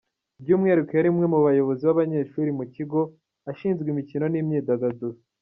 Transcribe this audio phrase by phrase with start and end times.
[0.41, 2.99] By’umwihariko yari umwe mu bayobozi b’abanyeshuri mu kigo,
[3.51, 5.15] ashinzwe imikino n’imyidagaduro.